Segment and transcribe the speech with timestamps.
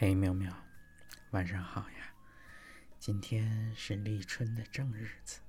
[0.00, 0.56] 嘿，苗苗，
[1.32, 2.14] 晚上好呀！
[3.00, 5.40] 今天是立春的正日子，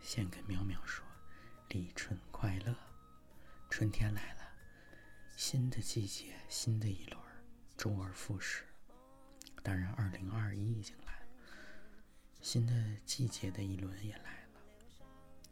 [0.00, 1.04] 先跟苗苗说
[1.70, 2.72] 立春快乐。
[3.68, 4.42] 春天来了，
[5.34, 7.20] 新的季节，新的一轮，
[7.76, 8.62] 周而复始。
[9.60, 11.26] 当然，二零二一已经来了，
[12.40, 12.72] 新的
[13.04, 14.60] 季节的一轮也来了。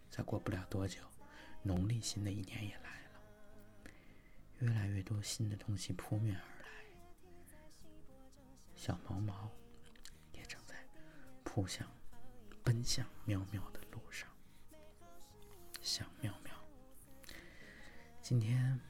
[0.09, 1.01] 再过不了多久，
[1.65, 3.91] 农历新的一年也来了，
[4.61, 6.50] 越来越多新的东西扑面而来。
[8.91, 9.49] 小毛毛
[10.33, 10.75] 也正在
[11.45, 11.87] 扑向、
[12.65, 14.29] 奔向喵喵的路上。
[15.81, 16.53] 想喵喵，
[18.21, 18.81] 今天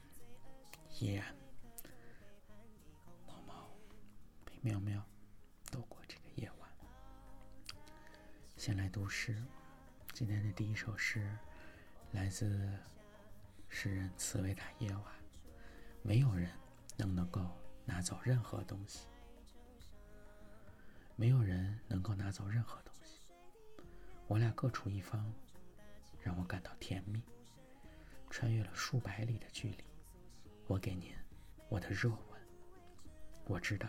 [0.99, 1.35] 依然
[3.27, 3.69] 毛毛
[4.43, 5.05] 陪喵喵
[5.69, 6.69] 度过这个夜晚。
[8.57, 9.39] 先来读诗，
[10.13, 11.37] 今天的第一首诗
[12.11, 12.75] 来自
[13.69, 15.13] 诗人茨维塔耶娃。
[16.01, 16.49] 没有人
[16.97, 19.05] 能能够拿走任何东西。
[21.21, 23.19] 没有人能够拿走任何东西。
[24.25, 25.31] 我俩各处一方，
[26.19, 27.21] 让我感到甜蜜。
[28.31, 29.83] 穿越了数百里的距离，
[30.65, 31.13] 我给您
[31.69, 32.41] 我的热吻。
[33.45, 33.87] 我知道，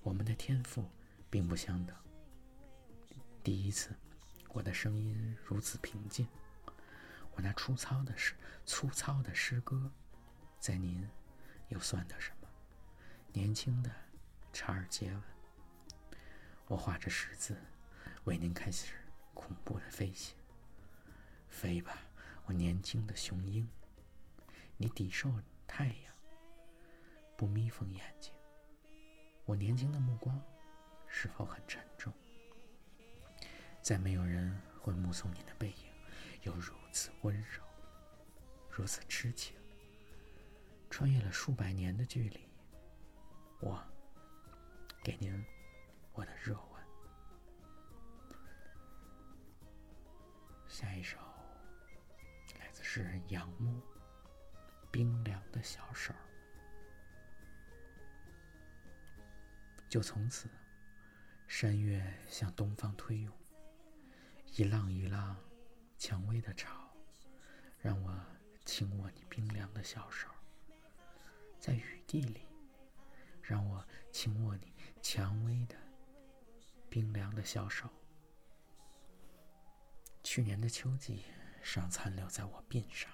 [0.00, 0.88] 我们的天赋
[1.28, 1.94] 并不相等。
[3.44, 3.94] 第一次，
[4.48, 6.26] 我的声音如此平静。
[7.32, 8.32] 我那粗糙的诗，
[8.64, 9.92] 粗糙的诗歌，
[10.58, 11.06] 在您
[11.68, 12.48] 又算得什么？
[13.30, 13.90] 年轻的
[14.54, 15.22] 查尔杰文。
[16.72, 17.54] 我画着十字，
[18.24, 18.94] 为您开始
[19.34, 20.34] 恐怖的飞行。
[21.50, 21.98] 飞吧，
[22.46, 23.68] 我年轻的雄鹰！
[24.78, 25.30] 你抵受
[25.66, 26.14] 太阳，
[27.36, 28.32] 不眯缝眼睛。
[29.44, 30.40] 我年轻的目光
[31.06, 32.10] 是否很沉重？
[33.82, 35.92] 再没有人会目送你的背影，
[36.40, 37.62] 又如此温柔，
[38.70, 39.54] 如此痴情。
[40.88, 42.48] 穿越了数百年的距离，
[43.60, 43.78] 我
[45.04, 45.44] 给您。
[46.14, 46.54] 我的热
[50.82, 51.16] 下一首
[52.58, 53.80] 来自诗人杨牧，
[54.90, 56.12] 《冰凉的小手》。
[59.88, 60.48] 就从此，
[61.46, 63.32] 山岳向东方推涌，
[64.56, 65.36] 一浪一浪，
[65.98, 66.92] 蔷薇的潮，
[67.78, 68.20] 让我
[68.64, 70.26] 轻握你冰凉的小手，
[71.60, 72.40] 在雨地里，
[73.40, 75.76] 让我轻握你蔷薇的。
[76.90, 77.88] 冰凉的小手，
[80.34, 81.26] 去年的秋季
[81.62, 83.12] 尚残留在我鬓上。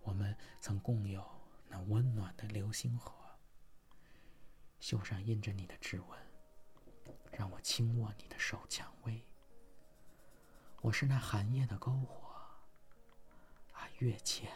[0.00, 1.22] 我们曾共有
[1.68, 3.12] 那温暖的流星河，
[4.78, 6.18] 袖上印着你的指纹，
[7.30, 9.22] 让我轻握你的手蔷薇。
[10.80, 12.34] 我是那寒夜的篝火，
[13.74, 14.50] 啊，月浅，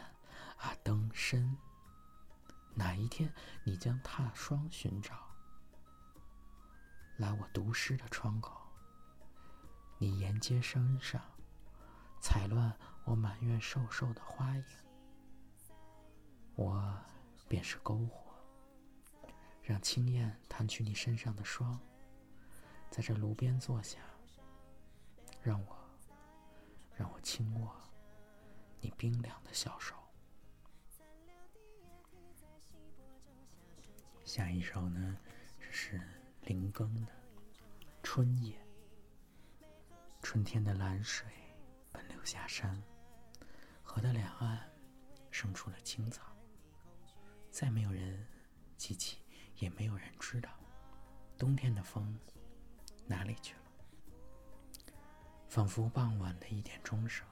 [0.57, 1.55] 啊，灯深。
[2.73, 3.31] 哪一天
[3.63, 5.13] 你将踏霜寻找？
[7.17, 8.67] 来我读诗的窗口，
[9.99, 11.21] 你沿街身上
[12.25, 14.65] 踩乱我满院瘦瘦的花影，
[16.55, 16.99] 我
[17.47, 18.33] 便是篝火，
[19.61, 21.79] 让青焰弹去你身上的霜，
[22.89, 23.99] 在这炉边坐下，
[25.43, 25.77] 让我
[26.95, 27.71] 让我轻握
[28.81, 29.95] 你冰凉的小手。
[34.23, 35.15] 下一首呢，
[35.69, 36.01] 是。
[36.41, 37.11] 林更的
[38.03, 38.55] 春夜，
[40.21, 41.27] 春天的蓝水
[42.25, 42.81] 下山，
[43.83, 44.69] 河的两岸
[45.29, 46.35] 生出了青草。
[47.51, 48.27] 再没有人
[48.75, 49.19] 记起，
[49.57, 50.49] 也没有人知道，
[51.37, 52.19] 冬天的风
[53.05, 53.61] 哪里去了？
[55.47, 57.25] 仿佛傍晚的一点钟声，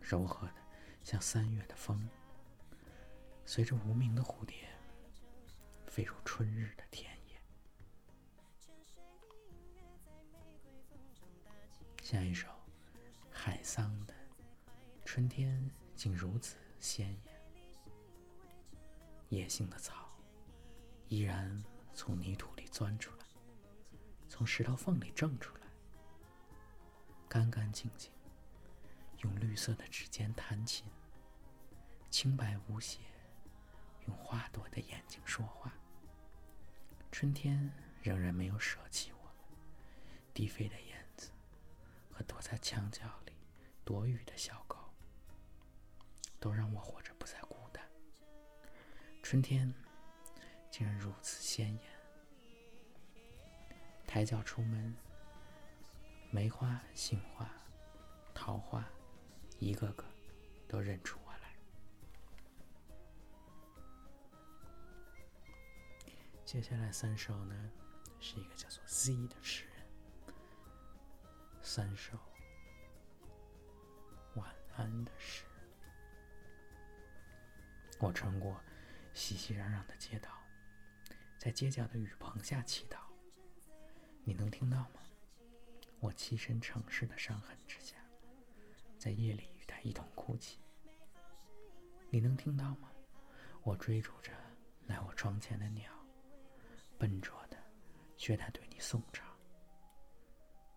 [0.00, 0.54] 柔和的
[1.02, 2.08] 像三月的风，
[3.44, 4.66] 随着无名的蝴蝶
[5.86, 7.38] 飞入春日的田野。
[12.02, 12.48] 下一首，
[13.46, 14.14] 海桑的
[15.04, 17.34] 《春天竟如此鲜艳》，
[19.28, 20.08] 野性的草
[21.08, 21.62] 依然
[21.92, 23.26] 从泥土里钻出来，
[24.30, 25.60] 从石头缝里挣出来，
[27.28, 28.10] 干干净净，
[29.18, 30.86] 用绿色的指尖弹琴，
[32.08, 33.00] 清白无邪，
[34.06, 35.70] 用花朵的眼睛说话。
[37.12, 37.70] 春天
[38.00, 39.34] 仍然没有舍弃我们，
[40.32, 41.30] 低飞的燕子。
[42.10, 43.33] 和躲在墙角里
[43.84, 44.78] 躲雨的小狗，
[46.40, 47.84] 都让我活着不再孤单。
[49.22, 49.72] 春天
[50.70, 51.82] 竟然如此鲜艳，
[54.06, 54.96] 抬脚出门，
[56.30, 57.50] 梅花、杏花、
[58.32, 58.88] 桃花，
[59.58, 60.04] 一个个
[60.66, 61.54] 都认出我来。
[66.44, 67.70] 接下来三首呢，
[68.20, 69.74] 是一个叫做 Z 的诗人。
[71.62, 72.18] 三首
[74.76, 75.44] 安的是。
[77.98, 78.60] 我穿过
[79.12, 80.30] 熙熙攘攘的街道，
[81.38, 82.98] 在街角的雨棚下祈祷。
[84.24, 85.00] 你能听到吗？
[86.00, 87.96] 我栖身城市的伤痕之下，
[88.98, 90.58] 在夜里与他一同哭泣。
[92.10, 92.90] 你能听到吗？
[93.62, 94.32] 我追逐着
[94.86, 95.90] 来我窗前的鸟，
[96.98, 97.56] 笨拙的
[98.16, 99.26] 学它对你颂唱。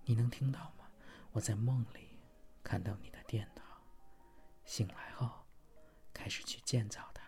[0.05, 0.89] 你能听到吗？
[1.33, 2.17] 我在梦里
[2.63, 3.66] 看到你的殿堂，
[4.67, 5.47] 醒来后
[6.13, 7.23] 开始去建造它。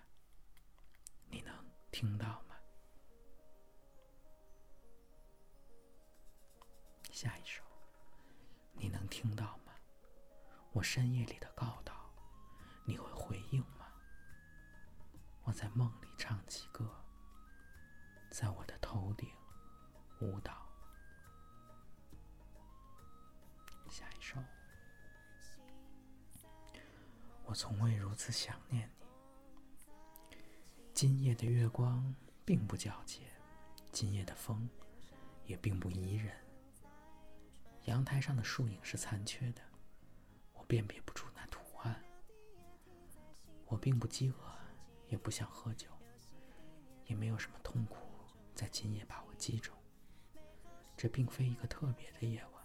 [1.29, 2.55] 你能听到吗？
[7.09, 7.63] 下一首，
[8.73, 9.73] 你能听到吗？
[10.73, 12.13] 我深夜里的告导，
[12.83, 13.87] 你会回应吗？
[15.43, 16.93] 我在梦里唱起歌，
[18.29, 19.31] 在我的头顶
[20.19, 20.68] 舞蹈。
[27.49, 30.37] 我从未如此想念你。
[30.93, 32.13] 今夜的月光
[32.45, 33.23] 并不皎洁，
[33.91, 34.69] 今夜的风
[35.45, 36.31] 也并不宜人。
[37.85, 39.63] 阳台上的树影是残缺的，
[40.53, 41.99] 我辨别不出那图案。
[43.65, 44.35] 我并不饥饿，
[45.07, 45.87] 也不想喝酒，
[47.05, 47.97] 也没有什么痛苦
[48.53, 49.75] 在今夜把我击中。
[50.95, 52.63] 这并非一个特别的夜晚，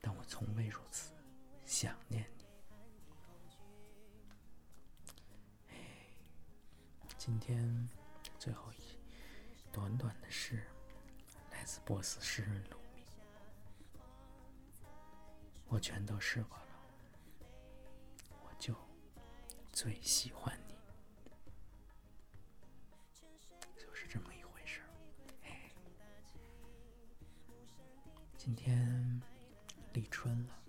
[0.00, 1.12] 但我从未如此
[1.64, 2.37] 想念你。
[7.28, 7.88] 今天
[8.38, 8.96] 最后一
[9.70, 10.66] 短短的诗，
[11.50, 12.78] 来自波斯诗人鲁。
[15.66, 16.64] 我全都试过了，
[18.30, 18.74] 我就
[19.74, 20.74] 最喜欢你，
[23.76, 24.80] 就是这么一回事。
[28.38, 29.20] 今天
[29.92, 30.62] 立春了，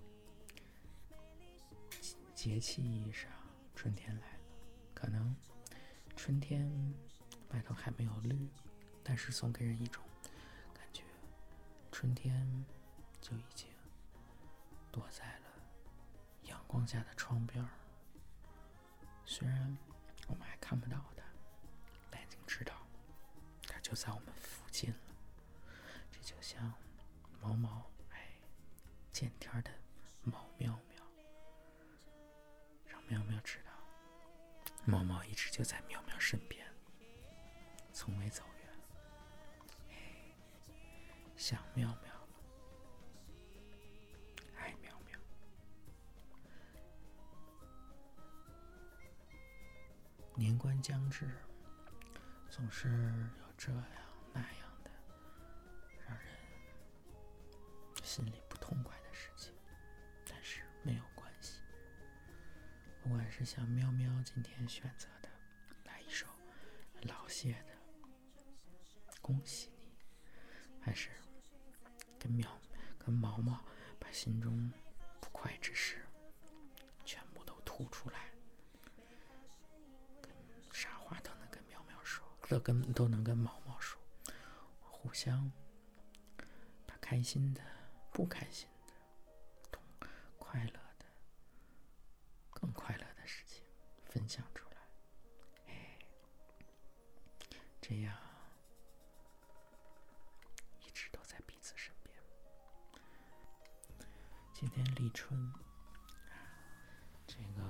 [2.36, 3.32] 节气意义上
[3.74, 4.40] 春天来了。
[4.94, 5.34] 可能
[6.21, 6.69] 春天
[7.54, 8.50] 外头还没有绿，
[9.01, 10.04] 但是总给人一种
[10.74, 11.01] 感觉，
[11.94, 12.45] 春天
[13.21, 13.69] 就已经。
[14.92, 15.45] 躲在了
[16.44, 17.69] 阳光下的窗边儿，
[19.24, 19.77] 虽然
[20.27, 21.24] 我们还看不到它，
[22.12, 22.74] 但已经知道
[23.65, 24.98] 它就在我们附近了。
[26.12, 26.74] 这就像
[27.39, 28.27] 毛毛哎
[29.13, 29.72] 见天的
[30.24, 31.01] 猫喵喵，
[32.88, 33.69] 让喵喵知道
[34.89, 36.65] 毛毛一直就在喵喵身边，
[37.94, 38.68] 从未走远。
[39.91, 39.95] 哎，
[41.38, 42.09] 想喵喵。
[50.36, 51.30] 年关将至，
[52.50, 52.88] 总是
[53.39, 53.83] 有这样
[54.31, 54.89] 那样的
[56.07, 56.27] 让人
[58.01, 59.53] 心里不痛快的事情，
[63.12, 65.30] 我是像喵喵今天选择的
[65.86, 66.28] 来一首
[67.02, 67.74] 老谢的
[69.20, 69.98] 《恭喜你》，
[70.86, 71.10] 还是
[72.20, 72.48] 跟喵
[73.00, 73.66] 跟毛毛
[74.00, 74.72] 把心中
[75.20, 76.06] 不快之事
[77.04, 78.30] 全部都吐出来。
[80.72, 82.24] 啥话都能跟喵喵说
[82.94, 84.00] 都能跟毛毛说，
[84.82, 85.51] 互相
[86.86, 87.62] 把开心的、
[88.12, 88.70] 不开心
[104.60, 105.54] 今天立春，
[107.25, 107.63] 这个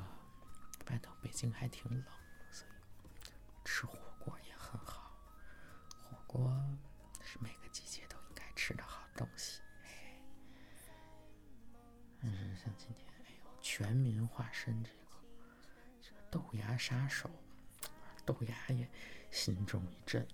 [0.90, 2.04] 外头北京还挺冷，
[2.50, 2.72] 所以
[3.64, 4.00] 吃火。
[4.18, 5.12] 锅也很好。
[6.04, 6.52] 火锅
[7.22, 9.62] 是每个季节都应该吃的好东西，
[12.20, 17.30] 但是像今天，哎呦，全民化身这个豆芽杀手，
[18.26, 18.90] 豆芽也
[19.30, 20.28] 心中一震。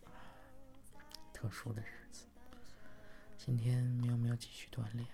[1.33, 2.25] 特殊的日子，
[3.37, 5.05] 今天喵喵继续锻炼，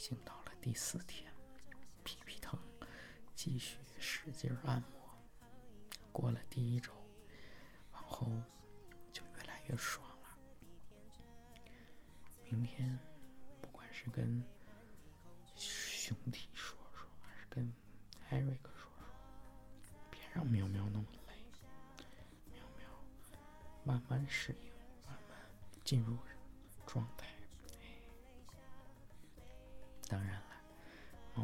[0.00, 1.30] 已经到了第四天，
[2.04, 2.58] 屁屁疼，
[3.34, 5.14] 继续使劲按摩。
[6.10, 6.90] 过了第一周，
[7.92, 8.32] 往后。
[9.12, 10.38] 就越来越爽了。
[12.44, 12.98] 明天，
[13.60, 14.42] 不管是跟
[15.54, 17.70] 兄弟说说，还是跟
[18.30, 19.04] 艾瑞克说说，
[20.10, 21.34] 别让喵喵那么累。
[22.54, 22.88] 喵喵
[23.84, 24.72] 慢慢适应，
[25.06, 25.36] 慢慢
[25.84, 26.16] 进入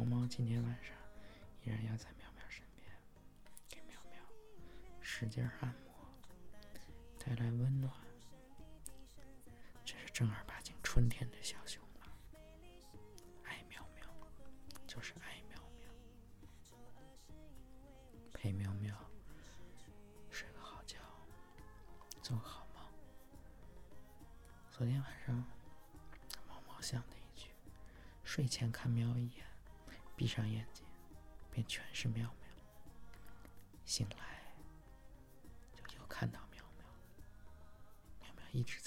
[0.07, 0.95] 猫今天晚上
[1.63, 2.89] 依然要在喵喵身边，
[3.67, 4.21] 给喵喵
[5.01, 5.93] 使劲按摩。
[7.19, 7.93] 带来温暖。
[9.83, 12.07] 这是正儿八经春天的小熊了，
[13.43, 14.07] 爱喵喵，
[14.87, 15.89] 就是爱喵喵，
[18.31, 18.97] 陪喵喵
[20.31, 20.99] 睡个好觉，
[22.23, 22.81] 做个好梦。
[24.71, 25.43] 昨天晚上，
[26.47, 27.49] 毛毛想的一句
[28.23, 29.45] ：“睡前看喵一眼，
[30.17, 30.83] 闭上眼睛，
[31.49, 32.49] 便全是妙妙。”
[33.85, 34.41] 醒来，
[35.87, 36.85] 就又看到妙妙，
[38.19, 38.86] 妙妙一直在